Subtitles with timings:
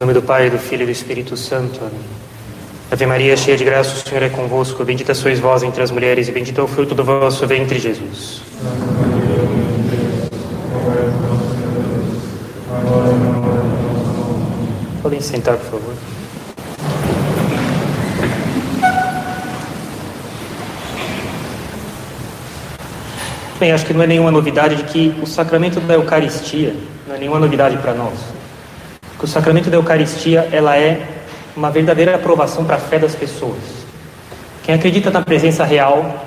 [0.00, 1.80] nome do Pai, do Filho e do Espírito Santo.
[1.80, 2.00] Amém.
[2.88, 4.84] Ave Maria, cheia de graça, o Senhor é convosco.
[4.84, 8.40] Bendita sois vós entre as mulheres, e bendito é o fruto do vosso ventre, Jesus.
[15.02, 15.94] Podem sentar, por favor.
[23.58, 26.76] Bem, acho que não é nenhuma novidade de que o sacramento da Eucaristia
[27.08, 28.37] não é nenhuma novidade para nós.
[29.18, 31.06] Que o sacramento da Eucaristia ela é
[31.56, 33.58] uma verdadeira aprovação para a fé das pessoas.
[34.62, 36.24] Quem acredita na presença real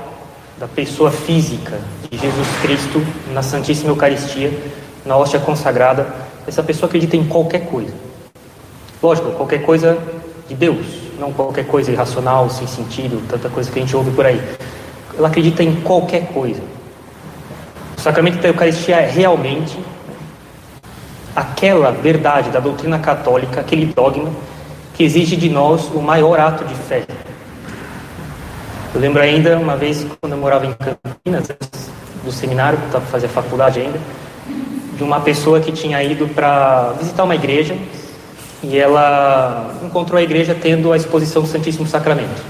[0.59, 3.01] da pessoa física de Jesus Cristo
[3.33, 4.51] na Santíssima Eucaristia,
[5.05, 6.05] na hóstia consagrada,
[6.45, 7.93] essa pessoa acredita em qualquer coisa.
[9.01, 9.97] Lógico, qualquer coisa
[10.49, 10.85] de Deus,
[11.17, 14.41] não qualquer coisa irracional, sem sentido, tanta coisa que a gente ouve por aí.
[15.17, 16.61] Ela acredita em qualquer coisa.
[17.97, 19.79] O sacramento da Eucaristia é realmente
[21.41, 24.29] aquela verdade da doutrina católica, aquele dogma
[24.93, 27.03] que exige de nós o maior ato de fé.
[28.93, 31.47] Eu lembro ainda, uma vez, quando eu morava em Campinas,
[32.23, 32.77] do seminário,
[33.09, 33.99] fazer faculdade ainda,
[34.95, 37.75] de uma pessoa que tinha ido para visitar uma igreja
[38.61, 42.43] e ela encontrou a igreja tendo a exposição do Santíssimo Sacramento.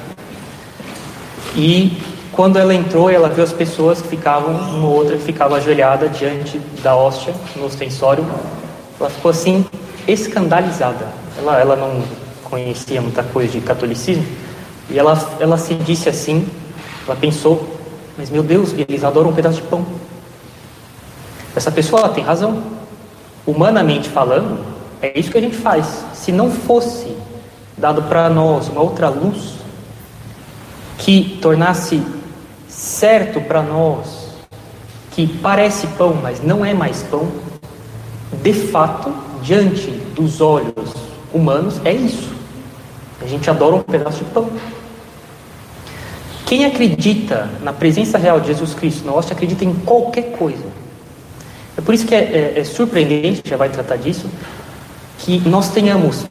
[1.56, 1.98] E
[2.34, 6.10] quando ela entrou, ela viu as pessoas que ficavam, uma ou outra que ficava ajoelhada
[6.10, 8.26] diante da hóstia, no ostensório.
[9.02, 9.66] Ela ficou assim,
[10.08, 11.08] escandalizada.
[11.36, 12.04] Ela, ela não
[12.44, 14.24] conhecia muita coisa de catolicismo.
[14.92, 16.48] E ela, ela se disse assim,
[17.08, 17.78] ela pensou,
[18.16, 19.84] mas meu Deus, eles adoram um pedaço de pão.
[21.56, 22.62] Essa pessoa tem razão.
[23.44, 24.64] Humanamente falando,
[25.02, 26.06] é isso que a gente faz.
[26.14, 27.18] Se não fosse
[27.76, 29.56] dado para nós uma outra luz
[31.00, 32.04] que tornasse
[32.70, 34.30] certo para nós
[35.10, 37.28] que parece pão, mas não é mais pão,
[38.42, 40.94] de fato, diante dos olhos
[41.34, 42.32] humanos, é isso.
[43.22, 44.50] A gente adora um pedaço de pão.
[46.46, 50.64] Quem acredita na presença real de Jesus Cristo na hóstia acredita em qualquer coisa.
[51.78, 54.28] É por isso que é, é, é surpreendente, já vai tratar disso,
[55.20, 56.26] que nós tenhamos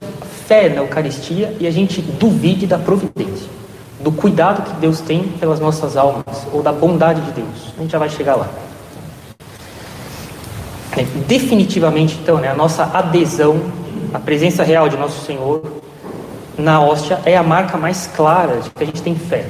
[0.46, 3.48] fé na Eucaristia e a gente duvide da providência
[4.00, 7.72] do cuidado que Deus tem pelas nossas almas, ou da bondade de Deus.
[7.76, 8.48] A gente já vai chegar lá.
[11.00, 13.58] É, definitivamente, então, né, a nossa adesão
[14.12, 15.62] à presença real de Nosso Senhor
[16.58, 19.46] na hóstia é a marca mais clara de que a gente tem fé.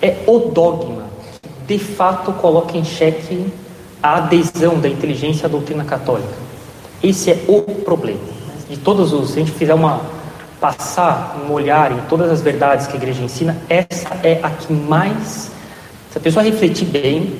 [0.00, 1.02] É o dogma
[1.42, 3.52] que, de fato, coloca em xeque
[4.02, 6.32] a adesão da inteligência à doutrina católica.
[7.02, 8.20] Esse é o problema.
[8.66, 10.00] De todos os, se a gente fizer uma
[10.58, 14.72] passar um olhar em todas as verdades que a igreja ensina, essa é a que
[14.72, 15.50] mais,
[16.10, 17.34] se a pessoa refletir bem,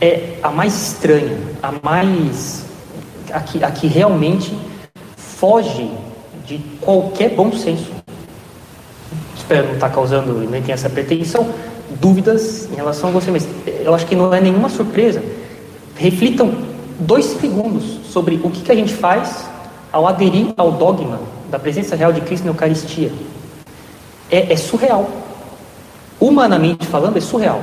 [0.00, 2.64] é a mais estranha, a mais,
[3.32, 4.56] a que, a que realmente
[5.16, 5.90] foge
[6.46, 7.90] de qualquer bom senso.
[9.36, 11.48] Espero não estar causando, nem ter essa pretensão,
[12.00, 15.22] dúvidas em relação a você, mas eu acho que não é nenhuma surpresa.
[15.96, 16.52] Reflitam
[16.98, 19.46] dois segundos sobre o que, que a gente faz
[19.92, 23.12] ao aderir ao dogma da presença real de Cristo na Eucaristia.
[24.30, 25.08] É, é surreal.
[26.18, 27.60] Humanamente falando, é surreal.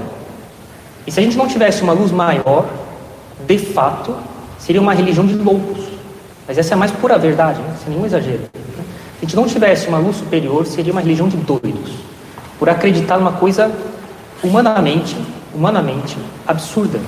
[1.05, 2.69] E se a gente não tivesse uma luz maior,
[3.47, 4.15] de fato,
[4.59, 5.85] seria uma religião de loucos.
[6.47, 7.75] Mas essa é a mais pura verdade, né?
[7.83, 8.43] sem nenhum exagero.
[8.53, 11.91] Se a gente não tivesse uma luz superior, seria uma religião de doidos.
[12.59, 13.71] Por acreditar numa coisa
[14.43, 15.15] humanamente,
[15.53, 16.17] humanamente
[16.47, 16.99] absurda.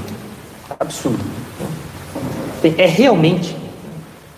[0.79, 1.23] Absurda.
[2.77, 3.55] É realmente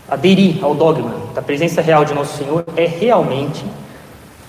[0.07, 3.66] Aderir ao dogma da presença real de Nosso Senhor é realmente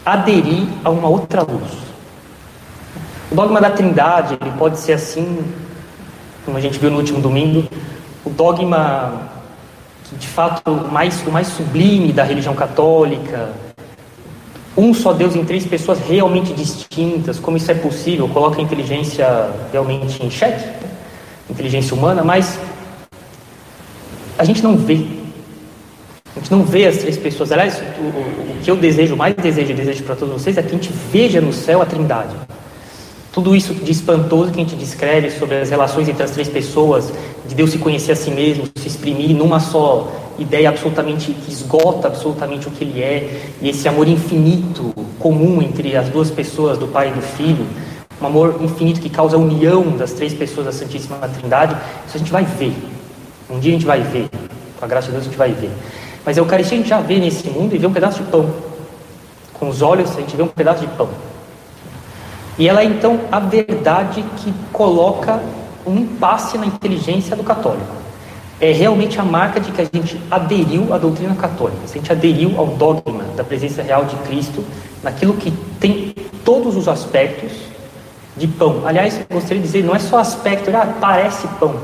[0.05, 1.86] aderir a uma outra luz.
[3.31, 5.45] O dogma da Trindade ele pode ser assim,
[6.45, 7.69] como a gente viu no último domingo,
[8.25, 9.31] o dogma
[10.05, 13.51] que de fato mais, o mais sublime da religião católica,
[14.77, 19.51] um só Deus em três pessoas realmente distintas, como isso é possível, coloca a inteligência
[19.73, 20.69] realmente em xeque,
[21.51, 22.61] inteligência humana, mas
[24.39, 25.27] a gente não vê
[26.37, 27.51] a gente não vê as três pessoas.
[27.51, 30.63] Aliás, o, o, o que eu desejo, mais desejo e desejo para todos vocês é
[30.63, 32.37] que a gente veja no céu a Trindade.
[33.37, 37.13] Tudo isso de espantoso que a gente descreve sobre as relações entre as três pessoas,
[37.47, 42.09] de Deus se conhecer a si mesmo, se exprimir numa só ideia absolutamente que esgota
[42.09, 46.89] absolutamente o que Ele é, e esse amor infinito comum entre as duas pessoas, do
[46.89, 47.67] Pai e do Filho,
[48.23, 52.19] um amor infinito que causa a união das três pessoas da Santíssima Trindade, isso a
[52.19, 52.73] gente vai ver.
[53.51, 54.31] Um dia a gente vai ver,
[54.79, 55.73] com a graça de Deus a gente vai ver.
[56.25, 58.49] Mas a Eucaristia a gente já vê nesse mundo e vê um pedaço de pão.
[59.53, 61.11] Com os olhos a gente vê um pedaço de pão.
[62.59, 65.41] E ela é então a verdade que coloca
[65.87, 67.95] um impasse na inteligência do católico.
[68.59, 72.59] é realmente a marca de que a gente aderiu à doutrina católica, a gente aderiu
[72.59, 74.65] ao dogma da presença real de Cristo,
[75.03, 77.53] naquilo que tem todos os aspectos
[78.35, 78.83] de pão.
[78.87, 81.77] Aliás, gostaria de dizer, não é só aspecto, ah, parece pão.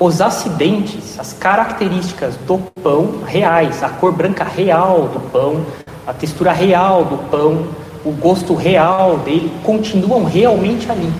[0.00, 5.64] Os acidentes, as características do pão reais, a cor branca real do pão,
[6.06, 7.68] a textura real do pão,
[8.08, 11.12] o gosto real dele, continuam realmente ali.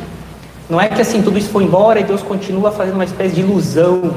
[0.71, 3.41] Não é que assim tudo isso foi embora e Deus continua fazendo uma espécie de
[3.43, 4.15] ilusão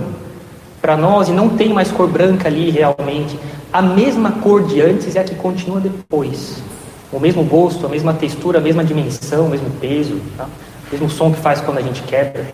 [0.81, 3.37] para nós e não tem mais cor branca ali realmente.
[3.73, 6.61] A mesma cor de antes é a que continua depois.
[7.11, 10.45] O mesmo gosto, a mesma textura, a mesma dimensão, o mesmo peso, tá?
[10.45, 12.45] o mesmo som que faz quando a gente quebra.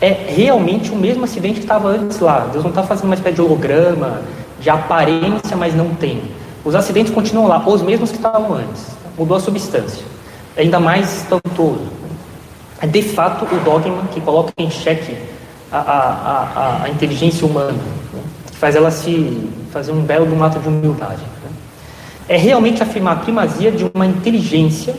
[0.00, 2.48] É realmente o mesmo acidente que estava antes lá.
[2.52, 4.22] Deus não está fazendo uma espécie de holograma,
[4.60, 6.22] de aparência, mas não tem.
[6.64, 8.93] Os acidentes continuam lá, os mesmos que estavam antes.
[9.16, 10.04] Mudou a substância.
[10.56, 11.86] Ainda mais espantoso.
[12.80, 15.16] É de fato o dogma que coloca em xeque
[15.70, 18.22] a, a, a, a inteligência humana, né?
[18.50, 21.22] que faz ela se fazer um belo ato de humildade.
[21.22, 21.50] Né?
[22.28, 24.94] É realmente afirmar a primazia de uma inteligência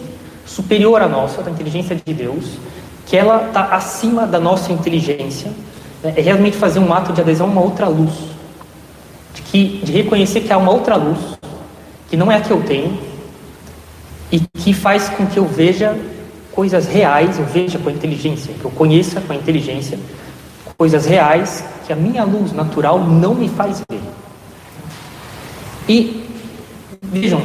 [0.45, 2.57] superior à nossa, da inteligência de Deus,
[3.05, 5.51] que ela está acima da nossa inteligência.
[6.03, 6.13] Né?
[6.17, 8.13] É realmente fazer um ato de adesão a uma outra luz,
[9.33, 11.19] de, que, de reconhecer que há uma outra luz,
[12.09, 12.97] que não é a que eu tenho,
[14.35, 15.97] e que faz com que eu veja
[16.51, 19.97] coisas reais, eu veja com a inteligência, que eu conheça com a inteligência
[20.77, 24.01] coisas reais que a minha luz natural não me faz ver.
[25.87, 26.27] E
[27.01, 27.41] vejam,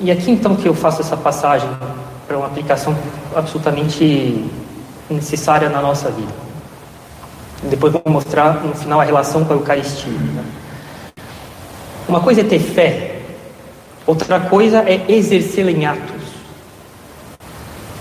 [0.00, 1.68] e aqui então que eu faço essa passagem
[2.26, 2.96] para uma aplicação
[3.36, 4.44] absolutamente
[5.08, 6.32] necessária na nossa vida.
[7.62, 10.10] Depois vou mostrar no final a relação com a Eucaristia.
[10.10, 10.44] Né?
[12.08, 13.21] Uma coisa é ter fé,
[14.12, 16.22] outra coisa é exercê-la em atos.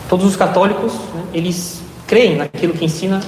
[0.10, 3.22] Todos os católicos, né, eles creem naquilo que ensina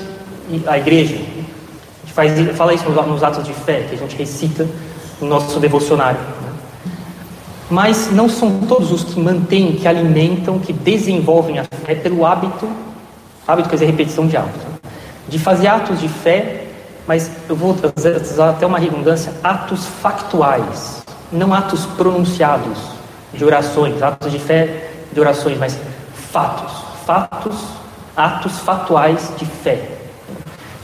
[0.67, 1.15] a igreja.
[1.15, 4.67] A gente faz, fala isso nos atos de fé que a gente recita
[5.21, 6.19] no nosso devocionário.
[7.69, 12.69] Mas não são todos os que mantêm, que alimentam, que desenvolvem a fé pelo hábito,
[13.47, 14.77] hábito quer dizer repetição de hábitos, né?
[15.29, 16.65] de fazer atos de fé,
[17.07, 21.02] mas eu vou usar até uma redundância, atos factuais,
[21.33, 22.77] não atos pronunciados
[23.33, 25.77] de orações, atos de fé de orações, mas
[26.31, 26.71] fatos,
[27.05, 27.55] fatos,
[28.15, 29.89] atos fatuais de fé.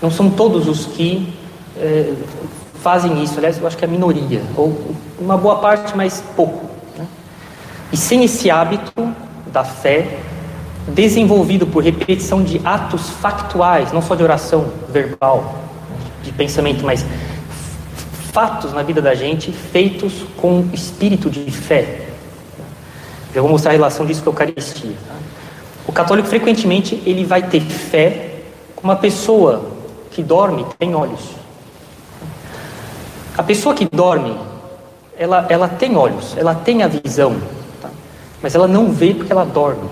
[0.01, 1.33] Não são todos os que
[1.77, 2.13] é,
[2.81, 6.69] fazem isso, aliás, eu acho que é a minoria, ou uma boa parte, mas pouco.
[6.97, 7.05] Né?
[7.91, 9.13] E sem esse hábito
[9.51, 10.19] da fé,
[10.87, 15.55] desenvolvido por repetição de atos factuais, não só de oração verbal,
[16.23, 17.05] de pensamento, mas
[18.31, 22.07] fatos na vida da gente feitos com espírito de fé.
[23.33, 24.95] Eu vou mostrar a relação disso com a Eucaristia.
[25.07, 25.15] Tá?
[25.87, 28.29] O católico frequentemente ele vai ter fé
[28.75, 29.65] com uma pessoa
[30.11, 31.21] que dorme tem olhos.
[33.37, 34.37] A pessoa que dorme,
[35.17, 37.37] ela, ela tem olhos, ela tem a visão,
[37.81, 37.89] tá?
[38.41, 39.89] mas ela não vê porque ela dorme.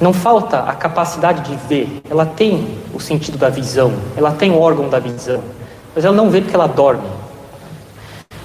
[0.00, 4.58] Não falta a capacidade de ver, ela tem o sentido da visão, ela tem o
[4.58, 5.42] órgão da visão,
[5.96, 7.08] mas ela não vê porque ela dorme.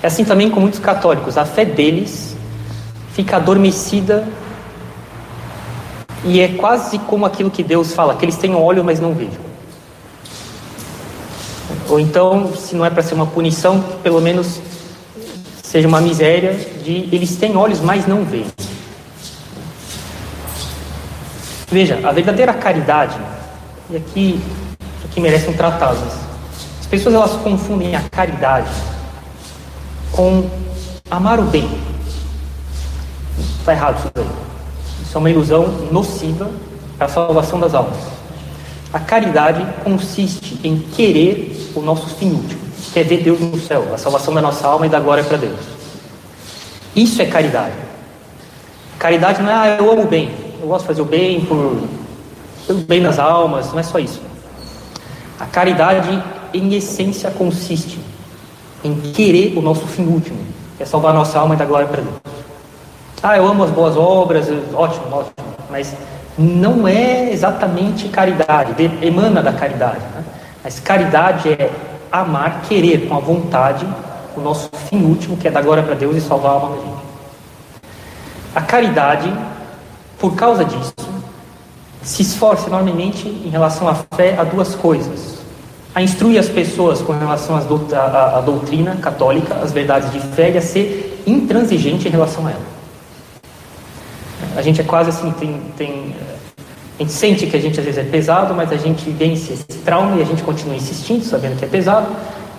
[0.01, 2.37] É assim também com muitos católicos, a fé deles
[3.13, 4.25] fica adormecida
[6.23, 9.51] e é quase como aquilo que Deus fala, que eles têm olho, mas não vejam.
[11.89, 14.61] Ou então, se não é para ser uma punição, pelo menos
[15.61, 18.47] seja uma miséria de eles têm olhos, mas não veem.
[21.67, 23.19] Veja, a verdadeira caridade,
[23.89, 24.41] e aqui
[25.03, 26.30] aqui merece um tratado.
[26.91, 28.69] Pessoas elas confundem a caridade
[30.11, 30.47] com
[31.09, 31.69] amar o bem.
[33.59, 34.27] Está errado isso daí.
[35.01, 36.51] Isso é uma ilusão nociva
[36.97, 37.97] para a salvação das almas.
[38.93, 42.59] A caridade consiste em querer o nosso fim último,
[42.91, 45.37] que é ver Deus no céu, a salvação da nossa alma e da glória para
[45.37, 45.59] Deus.
[46.93, 47.73] Isso é caridade.
[48.99, 50.29] Caridade não é, ah, eu amo o bem,
[50.61, 51.87] eu gosto de fazer o bem por,
[52.67, 54.21] pelo bem das almas, não é só isso.
[55.39, 56.21] A caridade,
[56.53, 57.99] em essência, consiste
[58.83, 60.39] em querer o nosso fim último,
[60.77, 62.15] que é salvar nossa alma e dar glória para Deus.
[63.21, 65.33] Ah, eu amo as boas obras, ótimo, ótimo,
[65.69, 65.95] mas
[66.37, 70.01] não é exatamente caridade, emana da caridade.
[70.15, 70.23] Né?
[70.63, 71.69] Mas caridade é
[72.11, 73.85] amar, querer com a vontade
[74.35, 76.81] o nosso fim último, que é dar glória para Deus e salvar a alma da
[76.81, 77.01] gente.
[78.55, 79.31] A caridade,
[80.17, 80.93] por causa disso,
[82.01, 85.40] se esforça enormemente em relação à fé a duas coisas.
[85.93, 90.61] A instruir as pessoas com relação à doutrina católica, as verdades de fé, e a
[90.61, 92.71] ser intransigente em relação a ela.
[94.55, 96.15] A gente é quase assim, tem, tem
[96.97, 99.79] A gente sente que a gente às vezes é pesado, mas a gente vence esse
[99.79, 102.07] trauma e a gente continua insistindo, sabendo que é pesado,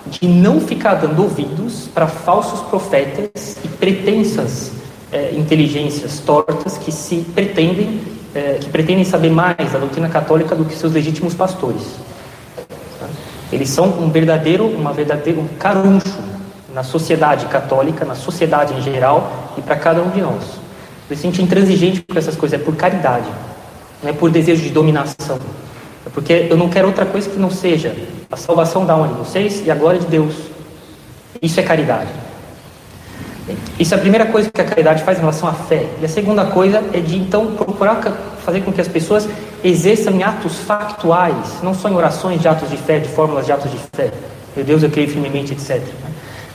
[0.07, 4.71] de não ficar dando ouvidos para falsos profetas e pretensas
[5.11, 8.01] é, inteligências tortas que se pretendem,
[8.35, 11.83] é, que pretendem saber mais da doutrina católica do que seus legítimos pastores.
[13.53, 16.17] Eles são um verdadeiro, uma verdadeiro um caruncho
[16.73, 20.43] na sociedade católica, na sociedade em geral e para cada um de nós.
[21.11, 23.27] Gente é intransigente com essas coisas, é por caridade,
[24.01, 25.37] não é por desejo de dominação.
[26.03, 27.95] É porque eu não quero outra coisa que não seja
[28.31, 30.33] a salvação da alma de vocês e a glória de Deus.
[31.39, 32.09] Isso é caridade.
[33.77, 35.85] Isso é a primeira coisa que a caridade faz em relação à fé.
[36.01, 38.01] E a segunda coisa é de então procurar
[38.43, 39.27] fazer com que as pessoas
[39.63, 43.51] exerçam em atos factuais, não só em orações de atos de fé, de fórmulas de
[43.51, 44.11] atos de fé.
[44.55, 45.81] Meu Deus, eu creio firmemente, etc.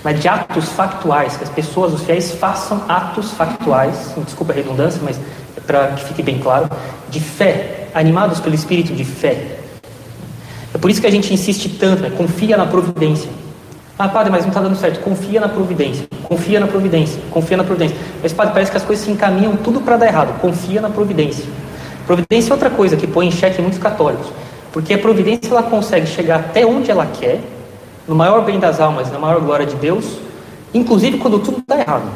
[0.04, 5.00] Mas de atos factuais, que as pessoas, os fiéis, façam atos factuais, desculpa a redundância,
[5.02, 5.18] mas
[5.56, 6.70] é para que fique bem claro,
[7.10, 9.58] de fé, animados pelo espírito de fé.
[10.74, 12.10] É por isso que a gente insiste tanto, né?
[12.10, 13.30] confia na providência.
[13.98, 15.00] Ah, padre, mas não está dando certo.
[15.00, 16.06] Confia na providência.
[16.22, 17.20] Confia na providência.
[17.32, 17.96] Confia na providência.
[18.22, 20.40] Mas, padre, parece que as coisas se encaminham tudo para dar errado.
[20.40, 21.44] Confia na providência.
[22.08, 24.28] Providência é outra coisa que põe em xeque muitos católicos.
[24.72, 27.38] Porque a providência ela consegue chegar até onde ela quer,
[28.08, 30.16] no maior bem das almas, na maior glória de Deus,
[30.72, 32.10] inclusive quando tudo está errado.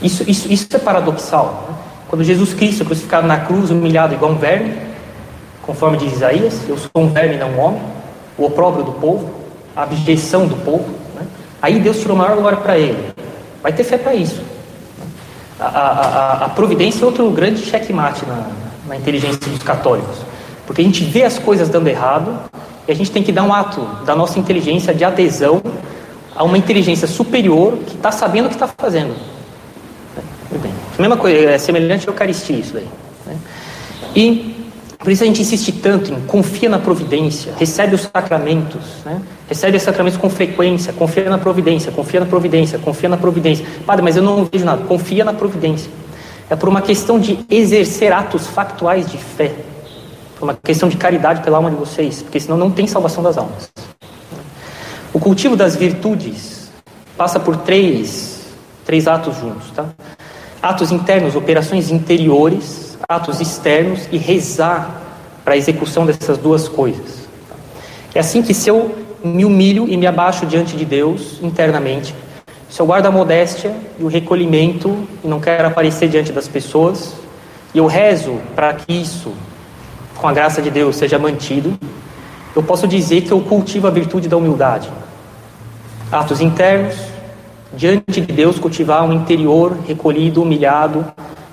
[0.00, 1.66] Isso, isso, isso é paradoxal.
[1.68, 1.74] Né?
[2.08, 4.78] Quando Jesus Cristo é crucificado na cruz, humilhado igual um verme,
[5.62, 7.82] conforme diz Isaías, eu sou um verme, não um homem,
[8.38, 9.28] o opróbrio do povo,
[9.74, 10.86] a abjeição do povo.
[11.16, 11.26] Né?
[11.60, 13.12] Aí Deus tirou maior glória para ele.
[13.60, 14.40] Vai ter fé para isso.
[15.58, 18.48] A, a, a, providência é outro grande checkmate na,
[18.86, 20.18] na inteligência dos católicos.
[20.66, 22.38] Porque a gente vê as coisas dando errado
[22.86, 25.60] e a gente tem que dar um ato da nossa inteligência de adesão
[26.34, 29.16] a uma inteligência superior que está sabendo o que está fazendo.
[30.50, 30.72] Muito bem.
[30.96, 32.88] A mesma coisa, é semelhante à Eucaristia isso daí.
[33.26, 33.36] Né?
[34.14, 34.57] E
[34.98, 39.22] por isso a gente insiste tanto em confia na providência, recebe os sacramentos, né?
[39.48, 43.64] recebe os sacramentos com frequência, confia na providência, confia na providência, confia na providência.
[43.86, 45.90] Padre, mas eu não vejo nada, confia na providência.
[46.50, 49.54] É por uma questão de exercer atos factuais de fé,
[50.36, 53.38] por uma questão de caridade pela alma de vocês, porque senão não tem salvação das
[53.38, 53.70] almas.
[55.12, 56.70] O cultivo das virtudes
[57.16, 58.40] passa por três,
[58.84, 59.86] três atos juntos, tá?
[60.60, 65.02] Atos internos, operações interiores, atos externos e rezar
[65.44, 67.28] para a execução dessas duas coisas.
[68.14, 72.14] É assim que se eu me humilho e me abaixo diante de Deus internamente,
[72.68, 77.14] se eu guardo a modéstia e o recolhimento e não quero aparecer diante das pessoas,
[77.74, 79.32] e eu rezo para que isso,
[80.16, 81.78] com a graça de Deus, seja mantido,
[82.54, 84.90] eu posso dizer que eu cultivo a virtude da humildade.
[86.10, 86.94] Atos internos,
[87.72, 91.06] diante de Deus, cultivar um interior recolhido, humilhado,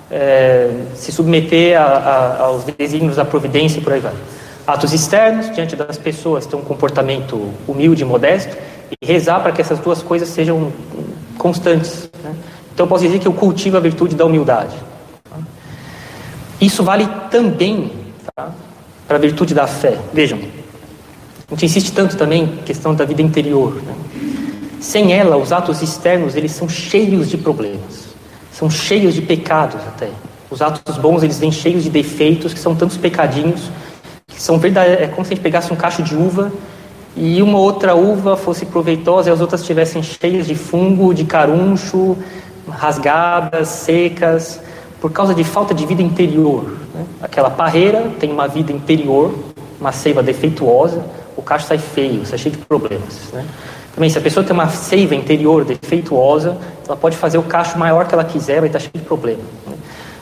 [0.10, 4.14] é, se submeter a, a, aos desígnios da providência e por aí vai.
[4.66, 8.56] Atos externos, diante das pessoas, ter um comportamento humilde e modesto,
[8.90, 10.72] e rezar para que essas duas coisas sejam
[11.38, 12.10] constantes.
[12.24, 12.36] Né?
[12.74, 14.76] Então, eu posso dizer que eu cultivo a virtude da humildade.
[16.60, 17.92] Isso vale também
[18.36, 18.52] tá,
[19.08, 19.98] para a virtude da fé.
[20.12, 23.76] Vejam, a gente insiste tanto também na questão da vida interior.
[23.76, 23.94] Né?
[24.80, 28.05] Sem ela, os atos externos eles são cheios de problemas
[28.56, 30.10] são cheios de pecados até.
[30.50, 33.70] Os atos bons, eles vêm cheios de defeitos, que são tantos pecadinhos,
[34.26, 35.04] que são verdadeiros.
[35.04, 36.52] É como se a gente pegasse um cacho de uva
[37.18, 42.18] e uma outra uva fosse proveitosa e as outras estivessem cheias de fungo, de caruncho,
[42.70, 44.62] rasgadas, secas,
[45.02, 46.78] por causa de falta de vida interior.
[46.94, 47.06] Né?
[47.22, 49.36] Aquela parreira tem uma vida interior,
[49.82, 51.04] uma seiva defeituosa,
[51.36, 53.34] o cacho sai feio, sai cheio de problemas.
[53.34, 53.46] Né?
[53.96, 58.06] Também, se a pessoa tem uma seiva interior defeituosa, ela pode fazer o cacho maior
[58.06, 59.42] que ela quiser, vai estar cheio de problema.
[59.66, 59.78] Né?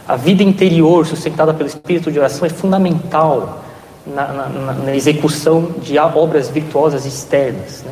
[0.08, 3.64] A vida interior, sustentada pelo espírito de oração, é fundamental
[4.06, 7.84] na, na, na execução de obras virtuosas externas.
[7.84, 7.92] Né?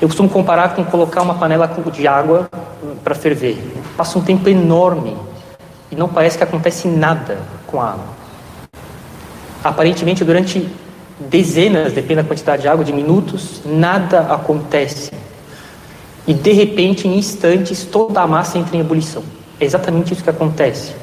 [0.00, 2.48] Eu costumo comparar com colocar uma panela de água
[3.02, 3.58] para ferver.
[3.96, 5.16] Passa um tempo enorme
[5.90, 8.22] e não parece que acontece nada com a água.
[9.64, 10.68] Aparentemente, durante
[11.18, 15.12] dezenas, depende da quantidade de água, de minutos, nada acontece.
[16.26, 19.22] E de repente, em instantes, toda a massa entra em ebulição.
[19.60, 20.94] É exatamente isso que acontece.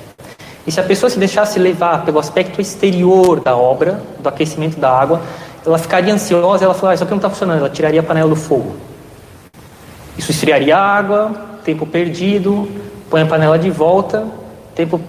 [0.66, 4.92] E se a pessoa se deixasse levar pelo aspecto exterior da obra, do aquecimento da
[4.92, 5.22] água,
[5.66, 8.30] ela ficaria ansiosa, ela falaria, ah, isso aqui não está funcionando, ela tiraria a panela
[8.30, 8.75] do fogo.
[10.18, 11.32] Isso esfriaria a água,
[11.63, 12.68] tempo perdido,
[13.10, 14.25] põe a panela de volta,
[14.75, 15.00] tempo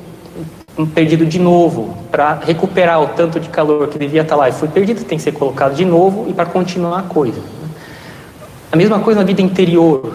[0.95, 4.53] perdido de novo, para recuperar o tanto de calor que devia estar tá lá e
[4.53, 7.41] foi perdido, tem que ser colocado de novo e para continuar a coisa.
[8.73, 10.13] A mesma coisa na vida interior.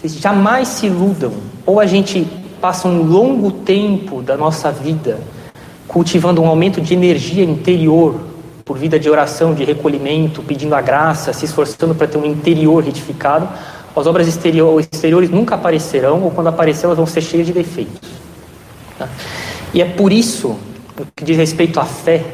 [0.00, 1.32] Vocês jamais se iludam.
[1.66, 2.26] Ou a gente
[2.60, 5.18] passa um longo tempo da nossa vida
[5.88, 8.20] cultivando um aumento de energia interior
[8.64, 12.84] por vida de oração, de recolhimento, pedindo a graça, se esforçando para ter um interior
[12.84, 13.48] retificado,
[13.96, 18.08] as obras exterior, exteriores nunca aparecerão, ou quando aparecer, elas vão ser cheias de defeitos.
[18.96, 19.08] Tá?
[19.72, 20.56] E é por isso,
[20.98, 22.24] no que diz respeito à fé,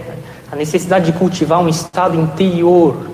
[0.50, 3.08] a necessidade de cultivar um estado interior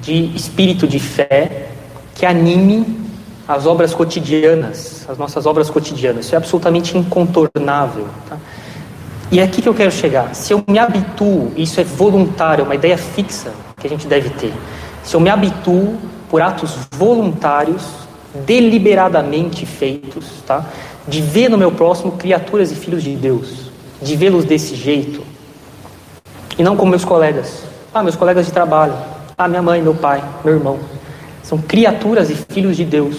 [0.00, 1.68] de espírito de fé
[2.14, 3.08] que anime
[3.46, 6.26] as obras cotidianas, as nossas obras cotidianas.
[6.26, 8.06] Isso é absolutamente incontornável.
[8.28, 8.36] Tá?
[9.30, 10.34] E é aqui que eu quero chegar.
[10.34, 14.30] Se eu me habituo, isso é voluntário, é uma ideia fixa que a gente deve
[14.30, 14.52] ter.
[15.02, 15.96] Se eu me habituo
[16.30, 17.82] por atos voluntários,
[18.46, 20.64] deliberadamente feitos, tá?
[21.08, 25.22] De ver no meu próximo criaturas e filhos de Deus, de vê-los desse jeito,
[26.58, 27.62] e não como meus colegas.
[27.94, 28.94] Ah, meus colegas de trabalho.
[29.36, 30.78] Ah, minha mãe, meu pai, meu irmão.
[31.42, 33.16] São criaturas e filhos de Deus.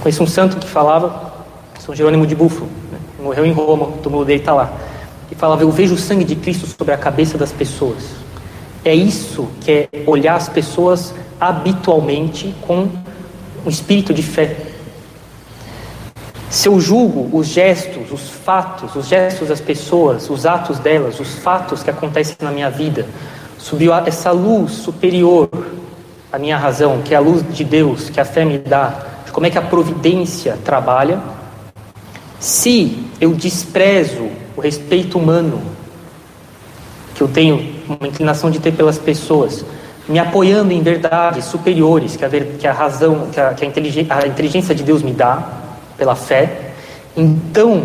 [0.00, 1.32] Conheço um santo que falava,
[1.78, 2.98] São Jerônimo de Bufo, né?
[3.20, 4.72] morreu em Roma, o túmulo dele está lá.
[5.30, 8.02] E falava: Eu vejo o sangue de Cristo sobre a cabeça das pessoas.
[8.84, 12.88] É isso que é olhar as pessoas habitualmente com
[13.64, 14.71] um espírito de fé.
[16.52, 21.36] Se eu julgo os gestos, os fatos, os gestos das pessoas, os atos delas, os
[21.36, 23.06] fatos que acontecem na minha vida,
[23.56, 25.48] subiu essa luz superior
[26.30, 29.32] à minha razão, que é a luz de Deus, que a fé me dá, de
[29.32, 31.22] como é que a providência trabalha.
[32.38, 35.62] Se eu desprezo o respeito humano
[37.14, 39.64] que eu tenho uma inclinação de ter pelas pessoas,
[40.06, 44.14] me apoiando em verdades superiores que a, que a razão, que, a, que a, inteligência,
[44.14, 45.61] a inteligência de Deus me dá
[46.02, 46.72] pela fé,
[47.16, 47.84] então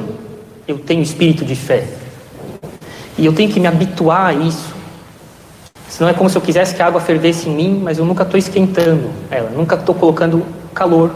[0.67, 1.83] eu tenho espírito de fé.
[3.15, 4.73] E eu tenho que me habituar a isso.
[5.87, 8.23] Senão é como se eu quisesse que a água fervesse em mim, mas eu nunca
[8.23, 10.43] estou esquentando ela, nunca estou colocando
[10.73, 11.11] calor.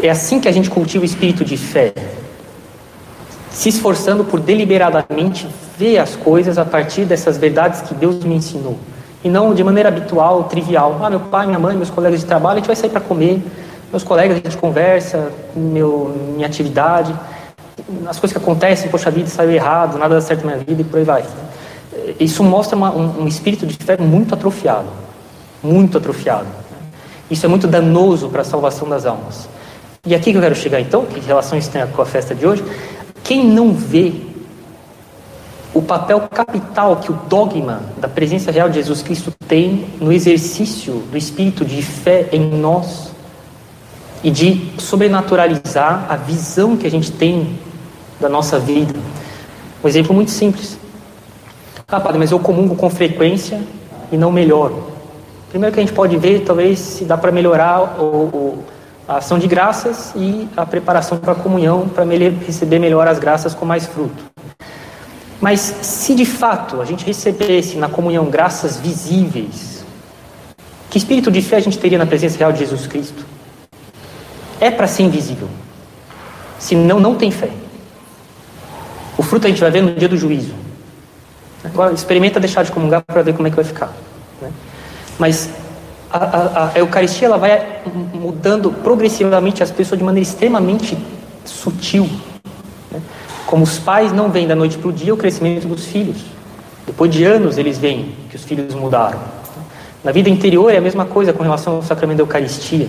[0.00, 1.92] É assim que a gente cultiva o espírito de fé
[3.50, 8.78] se esforçando por deliberadamente ver as coisas a partir dessas verdades que Deus me ensinou.
[9.24, 11.00] E não de maneira habitual, trivial.
[11.02, 13.42] Ah, meu pai, minha mãe, meus colegas de trabalho, a gente vai sair para comer.
[13.92, 17.14] Meus colegas, a gente conversa, meu, minha atividade.
[18.06, 20.84] As coisas que acontecem, poxa vida, saiu errado, nada dá certo na minha vida e
[20.84, 21.24] por aí vai.
[22.18, 24.88] Isso mostra uma, um, um espírito de fé muito atrofiado.
[25.62, 26.46] Muito atrofiado.
[27.30, 29.46] Isso é muito danoso para a salvação das almas.
[30.06, 32.46] E aqui que eu quero chegar então, que relação isso tem com a festa de
[32.46, 32.64] hoje,
[33.22, 34.14] quem não vê
[35.74, 40.94] o papel capital que o dogma da presença real de Jesus Cristo tem no exercício
[41.10, 43.11] do espírito de fé em nós
[44.22, 47.58] e de sobrenaturalizar a visão que a gente tem
[48.20, 48.94] da nossa vida.
[49.82, 50.78] Um exemplo muito simples.
[51.88, 53.60] Ah, padre, mas eu comungo com frequência
[54.10, 54.92] e não melhoro.
[55.50, 58.64] Primeiro que a gente pode ver, talvez, se dá para melhorar o, o
[59.06, 62.04] a ação de graças e a preparação para a comunhão, para
[62.46, 64.24] receber melhor as graças com mais fruto.
[65.40, 69.84] Mas se de fato a gente recebesse na comunhão graças visíveis,
[70.88, 73.31] que espírito de fé a gente teria na presença real de Jesus Cristo?
[74.62, 75.48] É para ser invisível.
[76.56, 77.50] Senão, não tem fé.
[79.18, 80.54] O fruto a gente vai ver no dia do juízo.
[81.64, 83.92] Agora, experimenta deixar de comungar para ver como é que vai ficar.
[84.40, 84.52] Né?
[85.18, 85.50] Mas
[86.08, 87.80] a, a, a, Eucaristia ela vai
[88.14, 90.96] mudando progressivamente as pessoas de maneira extremamente
[91.44, 92.08] sutil.
[92.88, 93.02] Né?
[93.44, 96.18] Como os pais não veem da noite para o dia o crescimento dos filhos.
[96.86, 99.18] Depois de anos eles veem que os filhos mudaram.
[100.04, 102.88] Na vida interior é a mesma coisa com relação ao sacramento da Eucaristia.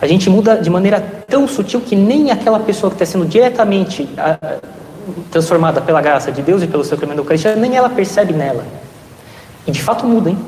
[0.00, 4.08] A gente muda de maneira tão sutil que nem aquela pessoa que está sendo diretamente
[5.30, 8.64] transformada pela graça de Deus e pelo sacramento da Eucaristia, nem ela percebe nela.
[9.66, 10.38] E de fato muda, hein?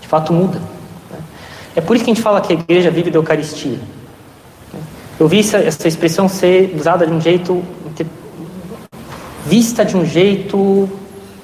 [0.00, 0.60] De fato muda.
[1.76, 3.78] É por isso que a gente fala que a igreja vive da Eucaristia.
[5.18, 7.62] Eu vi essa, essa expressão ser usada de um jeito,
[9.46, 10.88] vista de um jeito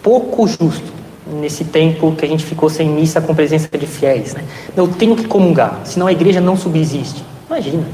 [0.02, 4.34] pouco justo nesse tempo que a gente ficou sem missa com presença de fiéis.
[4.34, 4.44] Né?
[4.76, 7.24] Eu tenho que comungar, senão a igreja não subsiste.
[7.48, 7.84] Imagina.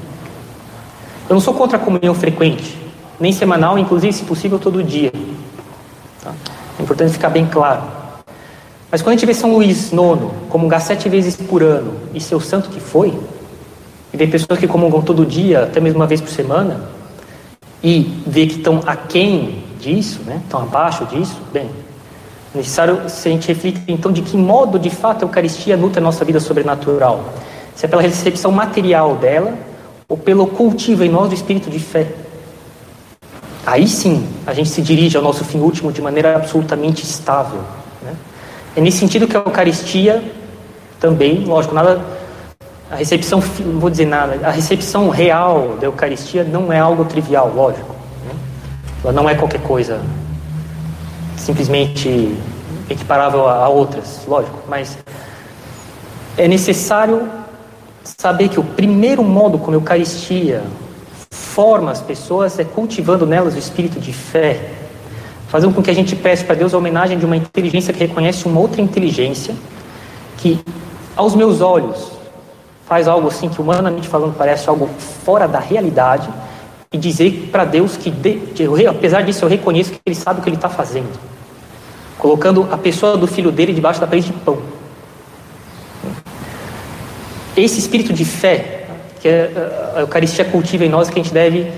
[1.28, 2.78] Eu não sou contra a comunhão frequente,
[3.18, 5.12] nem semanal, inclusive, se possível, todo dia.
[6.22, 6.32] Tá?
[6.78, 7.82] É importante ficar bem claro.
[8.90, 12.40] Mas quando a gente vê São Luís IX comungar sete vezes por ano e seu
[12.40, 13.18] santo que foi,
[14.12, 16.90] e vê pessoas que comungam todo dia, até mesmo uma vez por semana,
[17.82, 20.40] e vê que estão aquém disso, né?
[20.44, 21.70] estão abaixo disso, bem,
[22.54, 25.98] é necessário se a gente refletir então de que modo de fato a Eucaristia nutre
[25.98, 27.24] a nossa vida sobrenatural.
[27.74, 29.54] Se é pela recepção material dela
[30.08, 32.06] ou pelo cultivo em nós do espírito de fé.
[33.64, 37.60] Aí sim a gente se dirige ao nosso fim último de maneira absolutamente estável.
[38.02, 38.14] Né?
[38.76, 40.22] É nesse sentido que a Eucaristia
[41.00, 42.00] também, lógico, nada.
[42.90, 47.50] A recepção, não vou dizer nada, a recepção real da Eucaristia não é algo trivial,
[47.54, 47.94] lógico.
[48.26, 48.34] Né?
[49.02, 49.98] Ela não é qualquer coisa
[51.38, 52.36] simplesmente
[52.90, 54.98] equiparável a outras, lógico, mas
[56.36, 57.28] é necessário
[58.04, 60.62] saber que o primeiro modo como a Eucaristia
[61.30, 64.70] forma as pessoas é cultivando nelas o espírito de fé,
[65.48, 68.46] fazendo com que a gente preste para Deus a homenagem de uma inteligência que reconhece
[68.46, 69.54] uma outra inteligência,
[70.38, 70.60] que
[71.14, 72.12] aos meus olhos
[72.86, 74.88] faz algo assim que humanamente falando parece algo
[75.24, 76.28] fora da realidade,
[76.92, 78.38] e dizer para Deus que, de,
[78.86, 81.08] apesar disso, eu reconheço que Ele sabe o que Ele está fazendo,
[82.18, 84.58] colocando a pessoa do filho dele debaixo da parede de pão.
[87.56, 88.86] Esse espírito de fé
[89.20, 91.70] que a Eucaristia cultiva em nós, que a gente deve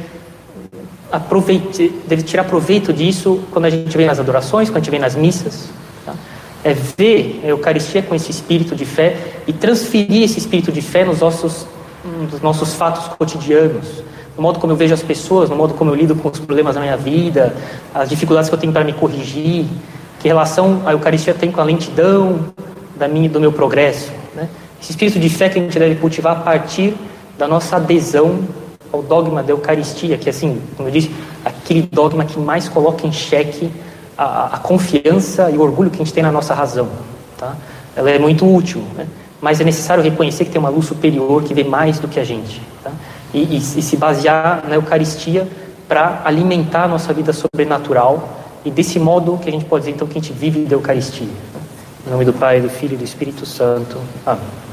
[2.06, 5.14] deve tirar proveito disso quando a gente vem nas adorações, quando a gente vem nas
[5.14, 5.68] missas.
[6.04, 6.14] Tá?
[6.64, 11.04] É ver a Eucaristia com esse espírito de fé e transferir esse espírito de fé
[11.04, 11.66] nos nossos,
[12.04, 14.02] nos nossos fatos cotidianos,
[14.36, 16.74] no modo como eu vejo as pessoas, no modo como eu lido com os problemas
[16.74, 17.54] da minha vida,
[17.94, 19.66] as dificuldades que eu tenho para me corrigir,
[20.20, 22.52] que relação a Eucaristia tem com a lentidão
[22.96, 24.10] da minha, do meu progresso.
[24.34, 24.48] Né?
[24.84, 26.94] Esse espírito de fé que a gente deve cultivar a partir
[27.38, 28.40] da nossa adesão
[28.92, 31.10] ao dogma da Eucaristia, que assim, como eu disse,
[31.42, 33.70] aquele dogma que mais coloca em xeque
[34.16, 36.90] a, a confiança e o orgulho que a gente tem na nossa razão.
[37.38, 37.56] Tá?
[37.96, 39.06] Ela é muito útil, né?
[39.40, 42.24] mas é necessário reconhecer que tem uma luz superior que vê mais do que a
[42.24, 42.60] gente.
[42.82, 42.92] Tá?
[43.32, 45.48] e, e, e se basear na Eucaristia
[45.88, 48.28] para alimentar a nossa vida sobrenatural
[48.66, 51.26] e desse modo que a gente pode dizer então que a gente vive da Eucaristia.
[52.06, 53.98] Em nome do Pai, do Filho e do Espírito Santo.
[54.26, 54.63] Amém.